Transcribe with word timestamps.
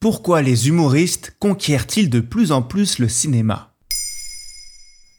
Pourquoi 0.00 0.42
les 0.42 0.68
humoristes 0.68 1.34
conquièrent-ils 1.40 2.08
de 2.08 2.20
plus 2.20 2.52
en 2.52 2.62
plus 2.62 3.00
le 3.00 3.08
cinéma? 3.08 3.74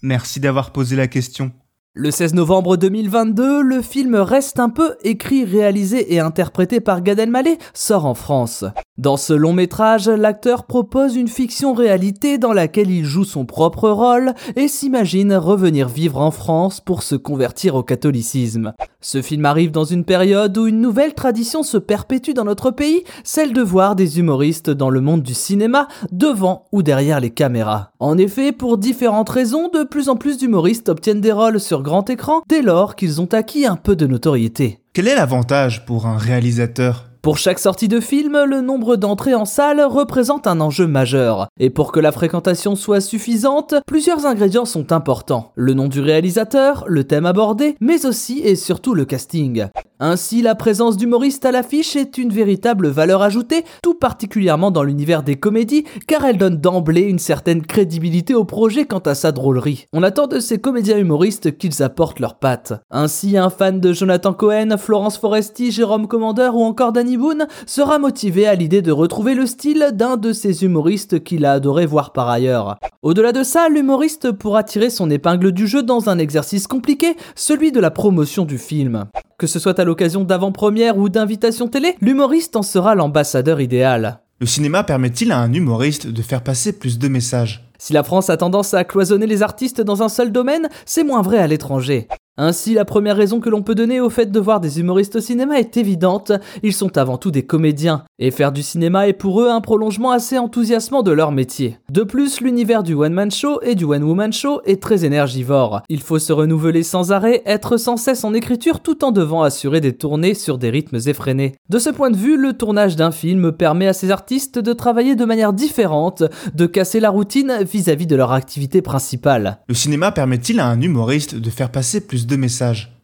Merci 0.02 0.40
d'avoir 0.40 0.72
posé 0.72 0.96
la 0.96 1.10
question. 1.10 1.52
Le 1.96 2.12
16 2.12 2.36
novembre 2.36 2.78
2022, 2.78 3.64
le 3.64 3.82
film 3.82 4.14
Reste 4.14 4.60
un 4.60 4.70
peu, 4.70 4.94
écrit, 5.04 5.44
réalisé 5.44 6.14
et 6.14 6.20
interprété 6.20 6.82
par 6.82 7.02
Gad 7.02 7.18
Elmaleh, 7.18 7.58
sort 7.74 8.06
en 8.06 8.14
France. 8.14 8.64
Dans 9.00 9.18
ce 9.18 9.34
long 9.34 9.54
métrage, 9.54 10.08
l'acteur 10.08 10.66
propose 10.66 11.16
une 11.16 11.30
fiction-réalité 11.30 12.38
dans 12.38 12.54
laquelle 12.54 12.92
il 12.92 13.06
joue 13.06 13.24
son 13.24 13.46
propre 13.46 13.90
rôle 13.90 14.34
et 14.56 14.68
s'imagine 14.68 15.34
revenir 15.34 15.88
vivre 15.88 16.20
en 16.20 16.32
France 16.32 16.80
pour 16.80 17.02
se 17.02 17.16
convertir 17.16 17.76
au 17.76 17.82
catholicisme. 17.82 18.74
Ce 19.02 19.22
film 19.22 19.46
arrive 19.46 19.72
dans 19.72 19.86
une 19.86 20.04
période 20.04 20.58
où 20.58 20.68
une 20.68 20.82
nouvelle 20.82 21.14
tradition 21.14 21.64
se 21.64 21.78
perpétue 21.78 22.34
dans 22.34 22.44
notre 22.44 22.72
pays, 22.72 23.06
celle 23.24 23.54
de 23.54 23.62
voir 23.62 23.96
des 23.96 24.20
humoristes 24.20 24.70
dans 24.70 24.90
le 24.90 25.00
monde 25.00 25.24
du 25.24 25.34
cinéma, 25.34 25.88
devant 26.12 26.66
ou 26.74 26.84
derrière 26.84 27.22
les 27.22 27.32
caméras. 27.32 27.92
En 28.00 28.18
effet, 28.18 28.52
pour 28.52 28.78
différentes 28.78 29.30
raisons, 29.30 29.70
de 29.70 29.84
plus 29.86 30.10
en 30.10 30.18
plus 30.18 30.38
d'humoristes 30.38 30.90
obtiennent 30.90 31.22
des 31.22 31.32
rôles 31.32 31.62
sur 31.62 31.82
grand 31.90 32.08
écran 32.12 32.44
dès 32.48 32.62
lors 32.62 32.96
qu'ils 32.96 33.20
ont 33.20 33.34
acquis 33.34 33.66
un 33.66 33.76
peu 33.76 33.96
de 33.96 34.06
notoriété. 34.06 34.80
Quel 34.94 35.08
est 35.08 35.16
l'avantage 35.16 35.88
pour 35.88 36.06
un 36.06 36.18
réalisateur? 36.18 37.09
Pour 37.22 37.38
chaque 37.38 37.60
sortie 37.60 37.90
de 37.90 38.00
film, 38.00 38.38
le 38.46 38.62
nombre 38.62 38.96
d'entrées 38.96 39.36
en 39.36 39.44
salle 39.44 39.82
représente 39.82 40.48
un 40.48 40.62
enjeu 40.62 40.88
majeur. 40.88 41.48
Et 41.60 41.70
pour 41.70 41.92
que 41.92 42.00
la 42.00 42.14
fréquentation 42.14 42.78
soit 42.78 43.02
suffisante, 43.02 43.76
plusieurs 43.86 44.26
ingrédients 44.26 44.64
sont 44.64 44.94
importants. 44.94 45.52
Le 45.56 45.74
nom 45.74 45.90
du 45.90 46.00
réalisateur, 46.00 46.86
le 46.88 47.04
thème 47.04 47.26
abordé, 47.26 47.76
mais 47.82 48.06
aussi 48.06 48.40
et 48.40 48.56
surtout 48.56 48.94
le 48.96 49.04
casting. 49.04 49.68
Ainsi, 50.02 50.42
la 50.42 50.56
présence 50.56 50.96
d'humoristes 50.96 51.44
à 51.44 51.52
l'affiche 51.52 51.98
est 51.98 52.18
une 52.18 52.32
véritable 52.32 52.88
valeur 52.88 53.22
ajoutée, 53.22 53.66
tout 53.84 53.96
particulièrement 53.96 54.72
dans 54.72 54.84
l'univers 54.84 55.24
des 55.24 55.36
comédies, 55.36 55.84
car 56.08 56.24
elle 56.24 56.38
donne 56.38 56.62
d'emblée 56.62 57.02
une 57.02 57.20
certaine 57.20 57.62
crédibilité 57.66 58.34
au 58.34 58.46
projet 58.46 58.86
quant 58.86 59.00
à 59.00 59.14
sa 59.14 59.34
drôlerie. 59.34 59.88
On 59.92 60.04
attend 60.04 60.28
de 60.28 60.40
ces 60.40 60.58
comédiens 60.58 60.98
humoristes 60.98 61.58
qu'ils 61.58 61.84
apportent 61.84 62.22
leurs 62.22 62.40
pattes. 62.40 62.82
Ainsi, 62.90 63.36
un 63.36 63.50
fan 63.50 63.82
de 63.82 63.92
Jonathan 63.92 64.32
Cohen, 64.32 64.78
Florence 64.78 65.18
Foresti, 65.18 65.70
Jérôme 65.70 66.08
Commander 66.08 66.52
ou 66.54 66.64
encore 66.64 66.94
Danny 67.10 67.18
Boone 67.18 67.48
sera 67.66 67.98
motivé 67.98 68.46
à 68.46 68.54
l'idée 68.54 68.84
de 68.84 68.92
retrouver 68.92 69.34
le 69.34 69.48
style 69.48 69.90
d'un 69.94 70.16
de 70.16 70.32
ces 70.32 70.64
humoristes 70.64 71.24
qu'il 71.24 71.44
a 71.44 71.54
adoré 71.54 71.88
voir 71.88 72.14
par 72.14 72.30
ailleurs. 72.30 72.78
Au-delà 73.02 73.32
de 73.32 73.42
ça, 73.42 73.68
l'humoriste 73.68 74.32
pourra 74.32 74.62
tirer 74.62 74.92
son 74.92 75.10
épingle 75.10 75.52
du 75.52 75.66
jeu 75.66 75.82
dans 75.82 76.08
un 76.08 76.20
exercice 76.20 76.68
compliqué, 76.68 77.16
celui 77.34 77.72
de 77.72 77.80
la 77.80 77.90
promotion 77.90 78.46
du 78.46 78.60
film. 78.60 79.06
Que 79.40 79.48
ce 79.48 79.58
soit 79.58 79.80
à 79.80 79.86
l'occasion 79.86 80.24
d'avant-première 80.24 81.00
ou 81.00 81.10
d'invitation 81.10 81.68
télé, 81.68 81.96
l'humoriste 82.00 82.56
en 82.56 82.62
sera 82.62 82.94
l'ambassadeur 82.94 83.60
idéal. 83.60 84.20
Le 84.40 84.46
cinéma 84.46 84.84
permet-il 84.84 85.32
à 85.32 85.40
un 85.40 85.52
humoriste 85.52 86.06
de 86.06 86.22
faire 86.22 86.44
passer 86.44 86.74
plus 86.74 87.00
de 87.00 87.08
messages? 87.08 87.66
Si 87.80 87.94
la 87.94 88.04
France 88.04 88.30
a 88.30 88.38
tendance 88.38 88.76
à 88.76 88.84
cloisonner 88.84 89.26
les 89.26 89.42
artistes 89.42 89.82
dans 89.82 90.04
un 90.04 90.10
seul 90.10 90.32
domaine, 90.32 90.70
c'est 90.86 91.04
moins 91.04 91.24
vrai 91.24 91.40
à 91.40 91.48
l'étranger. 91.48 92.08
Ainsi, 92.38 92.74
la 92.74 92.86
première 92.86 93.18
raison 93.18 93.42
que 93.42 93.50
l'on 93.50 93.64
peut 93.64 93.76
donner 93.76 94.00
au 94.00 94.10
fait 94.10 94.32
de 94.32 94.40
voir 94.40 94.62
des 94.62 94.80
humoristes 94.80 95.18
au 95.18 95.20
cinéma 95.20 95.60
est 95.60 95.76
évidente, 95.76 96.32
ils 96.64 96.72
sont 96.72 96.98
avant 96.98 97.18
tout 97.18 97.32
des 97.32 97.44
comédiens, 97.44 98.06
et 98.18 98.32
faire 98.32 98.54
du 98.54 98.64
cinéma 98.64 99.10
est 99.10 99.14
pour 99.14 99.42
eux 99.42 99.50
un 99.50 99.60
prolongement 99.60 100.12
assez 100.12 100.38
enthousiasmant 100.38 101.04
de 101.04 101.12
leur 101.12 101.34
métier. 101.34 101.80
De 101.92 102.04
plus, 102.04 102.40
l'univers 102.40 102.82
du 102.82 102.94
one-man 102.94 103.30
show 103.30 103.60
et 103.62 103.76
du 103.76 103.84
one-woman 103.84 104.32
show 104.32 104.62
est 104.64 104.82
très 104.82 105.04
énergivore. 105.04 105.82
Il 105.90 106.00
faut 106.02 106.18
se 106.18 106.32
renouveler 106.32 106.84
sans 106.84 107.12
arrêt, 107.12 107.42
être 107.46 107.76
sans 107.76 107.98
cesse 107.98 108.24
en 108.24 108.34
écriture 108.34 108.80
tout 108.80 109.04
en 109.04 109.12
devant 109.12 109.44
assurer 109.44 109.82
des 109.82 109.98
tournées 109.98 110.34
sur 110.34 110.58
des 110.58 110.70
rythmes 110.70 111.00
effrénés. 111.08 111.56
De 111.68 111.78
ce 111.78 111.90
point 111.90 112.10
de 112.10 112.16
vue, 112.16 112.38
le 112.38 112.54
tournage 112.54 112.96
d'un 112.96 113.12
film 113.12 113.52
permet 113.52 113.88
à 113.88 113.94
ces 113.94 114.12
artistes 114.12 114.60
de 114.60 114.72
travailler 114.72 115.16
de 115.16 115.26
manière 115.26 115.52
différente, 115.52 116.24
de 116.56 116.66
casser 116.68 117.02
la 117.02 117.10
routine 117.10 117.66
vis-à-vis 117.70 118.08
de 118.08 118.16
leur 118.16 118.32
activité 118.32 118.82
principale. 118.82 119.60
Le 119.68 119.76
cinéma 119.76 120.14
permet-il 120.14 120.62
à 120.62 120.68
un 120.68 120.80
humoriste 120.80 121.36
de 121.36 121.50
faire 121.50 121.70
passer 121.70 122.00
plus 122.00 122.29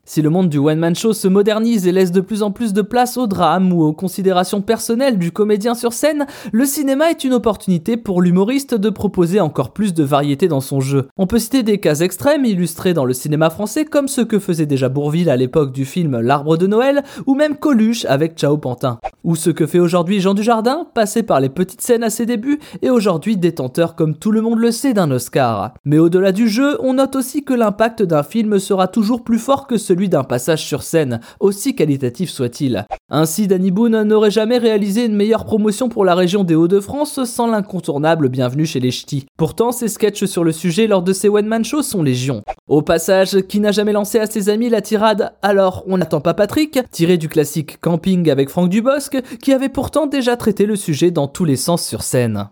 si 0.07 0.21
le 0.21 0.29
monde 0.29 0.49
du 0.49 0.59
one-man 0.59 0.95
show 0.95 1.13
se 1.13 1.27
modernise 1.27 1.87
et 1.87 1.91
laisse 1.91 2.11
de 2.11 2.21
plus 2.21 2.43
en 2.43 2.51
plus 2.51 2.73
de 2.73 2.83
place 2.83 3.17
au 3.17 3.25
drame 3.25 3.73
ou 3.73 3.81
aux 3.81 3.93
considérations 3.93 4.61
personnelles 4.61 5.17
du 5.17 5.31
comédien 5.31 5.73
sur 5.73 5.93
scène, 5.93 6.27
le 6.51 6.65
cinéma 6.65 7.09
est 7.09 7.23
une 7.23 7.33
opportunité 7.33 7.97
pour 7.97 8.21
l'humoriste 8.21 8.75
de 8.75 8.91
proposer 8.91 9.39
encore 9.39 9.73
plus 9.73 9.95
de 9.95 10.03
variété 10.03 10.47
dans 10.47 10.61
son 10.61 10.79
jeu. 10.79 11.07
On 11.17 11.25
peut 11.25 11.39
citer 11.39 11.63
des 11.63 11.79
cas 11.79 11.95
extrêmes 11.95 12.45
illustrés 12.45 12.93
dans 12.93 13.05
le 13.05 13.13
cinéma 13.13 13.49
français 13.49 13.83
comme 13.83 14.07
ce 14.07 14.21
que 14.21 14.37
faisait 14.37 14.67
déjà 14.67 14.89
Bourville 14.89 15.29
à 15.29 15.37
l'époque 15.37 15.71
du 15.71 15.85
film 15.85 16.19
L'arbre 16.19 16.55
de 16.55 16.67
Noël 16.67 17.03
ou 17.25 17.33
même 17.33 17.57
Coluche 17.57 18.05
avec 18.05 18.35
Ciao 18.35 18.57
Pantin. 18.57 18.99
Ou 19.25 19.35
ce 19.35 19.49
que 19.49 19.65
fait 19.65 19.79
aujourd'hui 19.79 20.19
Jean 20.19 20.35
Dujardin, 20.35 20.85
passé 20.93 21.23
par 21.23 21.39
les 21.39 21.49
petites 21.49 21.81
scènes 21.81 22.03
à 22.03 22.11
ses 22.11 22.27
débuts 22.27 22.59
et 22.83 22.91
aujourd'hui 22.91 23.37
détenteur 23.37 23.95
comme 23.95 24.15
tout 24.15 24.29
le 24.29 24.39
monde 24.39 24.59
le 24.59 24.69
sait 24.69 24.93
d'un 24.93 25.09
Oscar. 25.09 25.73
Mais 25.83 25.97
au-delà 25.97 26.31
du 26.31 26.47
jeu, 26.47 26.77
on 26.79 26.93
note 26.93 27.15
aussi 27.15 27.43
que 27.43 27.55
l'impact 27.55 28.03
d'un 28.03 28.21
film 28.21 28.59
sera 28.59 28.87
toujours 28.87 29.23
plus 29.23 29.39
fort 29.39 29.65
que 29.65 29.77
celui 29.77 30.09
d'un 30.09 30.23
passage 30.23 30.63
sur 30.63 30.83
scène, 30.83 31.21
aussi 31.39 31.73
qualitatif 31.73 32.29
soit-il. 32.29 32.85
Ainsi, 33.09 33.47
Danny 33.47 33.71
Boone 33.71 34.03
n'aurait 34.03 34.29
jamais 34.29 34.59
réalisé 34.59 35.05
une 35.05 35.15
meilleure 35.15 35.45
promotion 35.45 35.89
pour 35.89 36.05
la 36.05 36.13
région 36.13 36.43
des 36.43 36.53
Hauts-de-France 36.55 37.23
sans 37.23 37.47
l'incontournable 37.47 38.29
Bienvenue 38.29 38.67
chez 38.67 38.79
les 38.79 38.91
Ch'tis. 38.91 39.25
Pourtant, 39.37 39.71
ses 39.71 39.87
sketchs 39.87 40.25
sur 40.25 40.43
le 40.43 40.51
sujet 40.51 40.85
lors 40.85 41.01
de 41.01 41.13
ses 41.13 41.29
one-man 41.29 41.65
shows 41.65 41.81
sont 41.81 42.03
légion. 42.03 42.43
Au 42.67 42.83
passage, 42.83 43.41
qui 43.41 43.59
n'a 43.59 43.71
jamais 43.71 43.91
lancé 43.91 44.19
à 44.19 44.25
ses 44.27 44.49
amis 44.49 44.69
la 44.69 44.81
tirade 44.81 45.33
Alors, 45.41 45.83
on 45.87 45.97
n'attend 45.97 46.21
pas 46.21 46.33
Patrick, 46.35 46.79
tiré 46.91 47.17
du 47.17 47.27
classique 47.27 47.79
Camping 47.79 48.29
avec 48.29 48.49
Franck 48.49 48.69
Dubosc, 48.69 49.14
qui 49.41 49.53
avait 49.53 49.69
pourtant 49.69 50.07
déjà 50.07 50.37
traité 50.37 50.65
le 50.65 50.75
sujet 50.75 51.11
dans 51.11 51.27
tous 51.27 51.45
les 51.45 51.57
sens 51.57 51.85
sur 51.85 52.03
scène. 52.03 52.49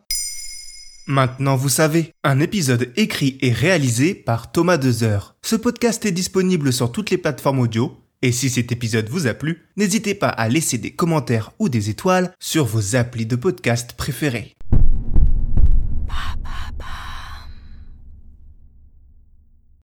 Maintenant 1.08 1.58
vous 1.58 1.70
savez, 1.70 2.14
un 2.24 2.40
épisode 2.40 2.92
écrit 2.96 3.38
et 3.42 3.52
réalisé 3.52 4.14
par 4.14 4.52
Thomas 4.52 4.78
Dezer. 4.78 5.36
Ce 5.42 5.58
podcast 5.58 6.06
est 6.06 6.12
disponible 6.12 6.72
sur 6.72 6.92
toutes 6.92 7.10
les 7.10 7.18
plateformes 7.18 7.60
audio, 7.60 7.98
et 8.22 8.32
si 8.32 8.50
cet 8.50 8.72
épisode 8.72 9.10
vous 9.10 9.28
a 9.28 9.34
plu, 9.34 9.66
n'hésitez 9.76 10.16
pas 10.16 10.30
à 10.30 10.48
laisser 10.48 10.78
des 10.78 10.92
commentaires 10.92 11.52
ou 11.60 11.68
des 11.68 11.90
étoiles 11.90 12.34
sur 12.40 12.64
vos 12.64 12.96
applis 12.96 13.26
de 13.26 13.36
podcast 13.36 13.94
préférés. 13.98 14.56